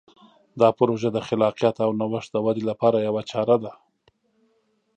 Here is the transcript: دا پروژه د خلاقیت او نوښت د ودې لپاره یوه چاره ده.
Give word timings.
دا 0.59 0.67
پروژه 0.79 1.09
د 1.13 1.19
خلاقیت 1.27 1.75
او 1.85 1.91
نوښت 1.99 2.29
د 2.33 2.37
ودې 2.45 2.63
لپاره 2.71 2.97
یوه 3.07 3.21
چاره 3.31 3.57
ده. 3.63 3.73